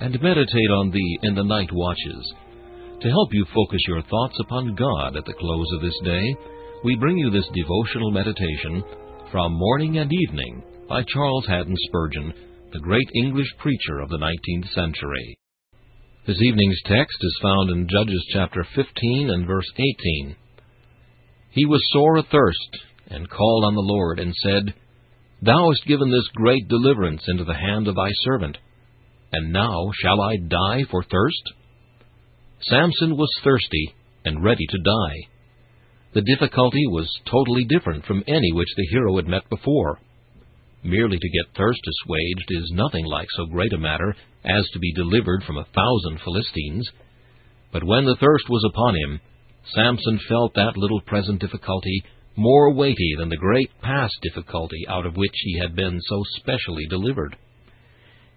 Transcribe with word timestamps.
and 0.00 0.20
meditate 0.22 0.70
on 0.80 0.90
thee 0.90 1.18
in 1.22 1.34
the 1.34 1.44
night 1.44 1.70
watches. 1.72 2.34
To 3.02 3.08
help 3.08 3.28
you 3.32 3.44
focus 3.54 3.80
your 3.86 4.02
thoughts 4.02 4.36
upon 4.40 4.74
God 4.74 5.16
at 5.16 5.24
the 5.26 5.34
close 5.38 5.66
of 5.76 5.82
this 5.82 5.98
day, 6.04 6.36
we 6.84 6.96
bring 6.96 7.18
you 7.18 7.30
this 7.30 7.48
devotional 7.54 8.10
meditation 8.10 8.82
from 9.30 9.52
Morning 9.52 9.98
and 9.98 10.10
Evening 10.12 10.62
by 10.88 11.02
Charles 11.06 11.46
Haddon 11.46 11.76
Spurgeon, 11.86 12.32
the 12.72 12.80
great 12.80 13.08
English 13.14 13.48
preacher 13.58 14.00
of 14.00 14.08
the 14.08 14.18
19th 14.18 14.70
century. 14.72 15.38
This 16.26 16.40
evening's 16.40 16.80
text 16.86 17.16
is 17.20 17.38
found 17.42 17.70
in 17.70 17.88
Judges 17.88 18.24
chapter 18.32 18.66
15 18.74 19.30
and 19.30 19.46
verse 19.46 19.70
18. 19.74 20.36
He 21.50 21.66
was 21.66 21.80
sore 21.92 22.18
athirst, 22.18 22.78
and 23.08 23.28
called 23.28 23.64
on 23.64 23.74
the 23.74 23.80
Lord, 23.80 24.18
and 24.18 24.34
said, 24.34 24.74
Thou 25.42 25.70
hast 25.70 25.86
given 25.86 26.10
this 26.10 26.28
great 26.34 26.68
deliverance 26.68 27.22
into 27.28 27.44
the 27.44 27.54
hand 27.54 27.88
of 27.88 27.96
thy 27.96 28.10
servant 28.24 28.56
and 29.32 29.52
now 29.52 29.90
shall 30.02 30.20
I 30.20 30.36
die 30.36 30.82
for 30.90 31.02
thirst? 31.02 31.42
Samson 32.62 33.16
was 33.16 33.30
thirsty 33.42 33.94
and 34.24 34.44
ready 34.44 34.66
to 34.68 34.78
die. 34.78 35.16
The 36.12 36.22
difficulty 36.22 36.86
was 36.88 37.08
totally 37.30 37.64
different 37.64 38.04
from 38.04 38.24
any 38.26 38.52
which 38.52 38.68
the 38.76 38.86
hero 38.90 39.16
had 39.16 39.28
met 39.28 39.48
before. 39.48 40.00
Merely 40.82 41.18
to 41.18 41.28
get 41.28 41.56
thirst 41.56 41.80
assuaged 41.86 42.46
is 42.50 42.72
nothing 42.74 43.04
like 43.06 43.28
so 43.36 43.46
great 43.46 43.72
a 43.72 43.78
matter 43.78 44.14
as 44.44 44.68
to 44.72 44.78
be 44.78 44.92
delivered 44.92 45.44
from 45.44 45.58
a 45.58 45.66
thousand 45.74 46.20
Philistines. 46.24 46.88
But 47.72 47.84
when 47.84 48.04
the 48.06 48.16
thirst 48.16 48.48
was 48.48 48.64
upon 48.72 48.96
him, 48.96 49.20
Samson 49.74 50.18
felt 50.28 50.54
that 50.54 50.76
little 50.76 51.00
present 51.02 51.40
difficulty 51.40 52.02
more 52.36 52.72
weighty 52.72 53.14
than 53.18 53.28
the 53.28 53.36
great 53.36 53.70
past 53.82 54.14
difficulty 54.22 54.86
out 54.88 55.06
of 55.06 55.16
which 55.16 55.34
he 55.34 55.58
had 55.58 55.76
been 55.76 56.00
so 56.00 56.22
specially 56.38 56.86
delivered. 56.88 57.36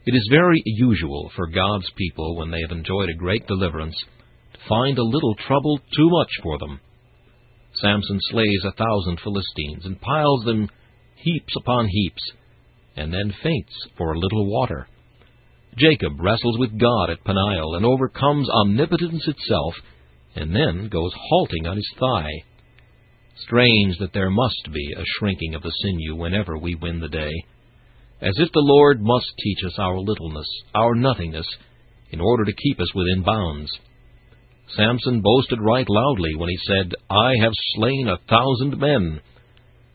It 0.06 0.16
is 0.16 0.28
very 0.30 0.62
usual 0.66 1.32
for 1.34 1.48
God's 1.48 1.90
people, 1.96 2.36
when 2.36 2.52
they 2.52 2.60
have 2.62 2.78
enjoyed 2.78 3.10
a 3.10 3.18
great 3.18 3.48
deliverance, 3.48 3.96
to 4.54 4.60
find 4.68 4.98
a 4.98 5.04
little 5.04 5.34
trouble 5.48 5.78
too 5.78 6.10
much 6.10 6.30
for 6.42 6.58
them. 6.60 6.82
Samson 7.76 8.20
slays 8.30 8.66
a 8.66 8.74
thousand 8.74 9.22
Philistines 9.22 9.86
and 9.86 10.02
piles 10.02 10.44
them 10.44 10.68
heaps 11.16 11.56
upon 11.56 11.88
heaps, 11.88 12.32
and 12.98 13.14
then 13.14 13.34
faints 13.42 13.74
for 13.98 14.12
a 14.12 14.20
little 14.20 14.52
water. 14.52 14.88
Jacob 15.78 16.20
wrestles 16.20 16.60
with 16.60 16.78
God 16.78 17.10
at 17.10 17.24
Peniel 17.24 17.76
and 17.76 17.86
overcomes 17.86 18.50
omnipotence 18.50 19.26
itself, 19.26 19.74
and 20.36 20.54
then 20.54 20.90
goes 20.90 21.14
halting 21.16 21.66
on 21.66 21.78
his 21.78 21.92
thigh. 21.98 22.44
Strange 23.38 23.98
that 24.00 24.12
there 24.14 24.30
must 24.30 24.70
be 24.74 24.94
a 24.98 25.04
shrinking 25.18 25.56
of 25.56 25.64
the 25.64 25.72
sinew 25.82 26.16
whenever 26.16 26.58
we 26.58 26.76
win 26.76 27.00
the 27.00 27.08
day 27.08 27.32
as 28.22 28.34
if 28.38 28.52
the 28.52 28.62
Lord 28.62 29.02
must 29.02 29.34
teach 29.40 29.60
us 29.66 29.78
our 29.78 30.00
littleness, 30.00 30.48
our 30.74 30.96
nothingness, 30.96 31.48
in 32.12 32.22
order 32.22 32.46
to 32.46 32.54
keep 32.54 32.80
us 32.80 32.94
within 32.94 33.24
bounds. 33.24 33.72
Samson 34.76 35.22
boasted 35.22 35.60
right 35.62 35.88
loudly 35.90 36.36
when 36.36 36.50
he 36.50 36.58
said, 36.68 36.94
I 37.10 37.34
have 37.42 37.52
slain 37.76 38.08
a 38.08 38.18
thousand 38.30 38.80
men. 38.80 39.22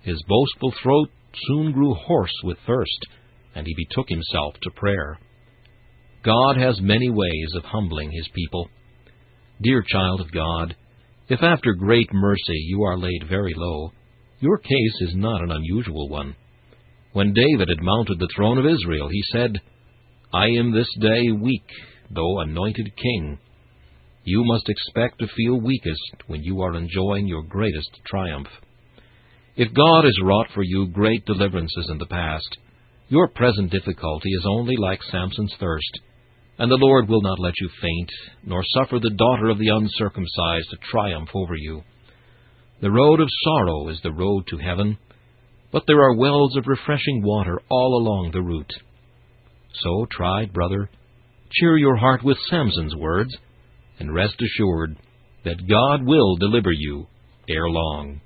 His 0.02 0.22
boastful 0.28 0.72
throat 0.82 1.10
soon 1.46 1.72
grew 1.72 1.94
hoarse 1.94 2.34
with 2.44 2.58
thirst, 2.66 3.06
and 3.54 3.66
he 3.66 3.74
betook 3.74 4.08
himself 4.08 4.54
to 4.62 4.70
prayer. 4.70 5.18
God 6.24 6.56
has 6.56 6.80
many 6.80 7.10
ways 7.10 7.52
of 7.56 7.64
humbling 7.64 8.10
his 8.10 8.28
people. 8.34 8.68
Dear 9.62 9.82
child 9.86 10.20
of 10.20 10.30
God, 10.32 10.76
if 11.28 11.42
after 11.42 11.74
great 11.74 12.08
mercy 12.12 12.64
you 12.66 12.82
are 12.82 12.98
laid 12.98 13.24
very 13.28 13.54
low, 13.56 13.92
your 14.40 14.58
case 14.58 15.00
is 15.00 15.14
not 15.14 15.42
an 15.42 15.50
unusual 15.50 16.08
one. 16.08 16.36
When 17.12 17.32
David 17.32 17.68
had 17.68 17.82
mounted 17.82 18.18
the 18.18 18.28
throne 18.34 18.58
of 18.58 18.66
Israel, 18.66 19.08
he 19.08 19.22
said, 19.32 19.60
I 20.32 20.46
am 20.58 20.72
this 20.72 20.88
day 21.00 21.30
weak, 21.30 21.66
though 22.10 22.40
anointed 22.40 22.90
king. 22.96 23.38
You 24.24 24.44
must 24.44 24.68
expect 24.68 25.18
to 25.20 25.26
feel 25.26 25.60
weakest 25.60 26.22
when 26.26 26.42
you 26.42 26.60
are 26.60 26.74
enjoying 26.74 27.26
your 27.26 27.42
greatest 27.42 27.90
triumph. 28.06 28.48
If 29.56 29.72
God 29.72 30.04
has 30.04 30.22
wrought 30.22 30.48
for 30.54 30.62
you 30.62 30.86
great 30.86 31.24
deliverances 31.24 31.88
in 31.90 31.98
the 31.98 32.06
past, 32.06 32.58
your 33.08 33.28
present 33.28 33.70
difficulty 33.70 34.28
is 34.30 34.46
only 34.46 34.76
like 34.76 35.02
Samson's 35.10 35.54
thirst, 35.58 36.00
and 36.58 36.70
the 36.70 36.76
Lord 36.76 37.08
will 37.08 37.22
not 37.22 37.38
let 37.38 37.54
you 37.58 37.70
faint, 37.80 38.10
nor 38.44 38.62
suffer 38.64 38.98
the 38.98 39.16
daughter 39.16 39.48
of 39.48 39.58
the 39.58 39.68
uncircumcised 39.68 40.68
to 40.70 40.76
triumph 40.90 41.30
over 41.34 41.56
you. 41.56 41.82
The 42.82 42.90
road 42.90 43.20
of 43.20 43.28
sorrow 43.44 43.88
is 43.88 43.98
the 44.02 44.12
road 44.12 44.46
to 44.48 44.58
heaven, 44.58 44.98
but 45.72 45.84
there 45.86 46.00
are 46.00 46.16
wells 46.16 46.56
of 46.56 46.66
refreshing 46.66 47.22
water 47.22 47.60
all 47.70 47.96
along 47.96 48.30
the 48.32 48.42
route. 48.42 48.72
So, 49.82 50.06
tried 50.10 50.52
brother, 50.52 50.88
cheer 51.52 51.76
your 51.76 51.96
heart 51.96 52.22
with 52.22 52.38
Samson's 52.48 52.94
words, 52.96 53.36
and 53.98 54.14
rest 54.14 54.36
assured 54.40 54.96
that 55.44 55.68
God 55.68 56.06
will 56.06 56.36
deliver 56.36 56.72
you 56.72 57.06
ere 57.48 57.68
long. 57.68 58.20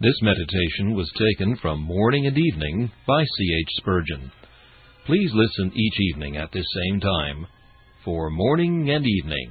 This 0.00 0.14
meditation 0.22 0.94
was 0.94 1.10
taken 1.18 1.56
from 1.56 1.82
Morning 1.82 2.26
and 2.26 2.38
Evening 2.38 2.90
by 3.06 3.24
C. 3.24 3.56
H. 3.60 3.68
Spurgeon. 3.78 4.30
Please 5.06 5.30
listen 5.34 5.72
each 5.74 6.00
evening 6.12 6.36
at 6.36 6.52
this 6.52 6.66
same 6.84 7.00
time 7.00 7.46
for 8.04 8.30
Morning 8.30 8.90
and 8.90 9.04
Evening. 9.04 9.50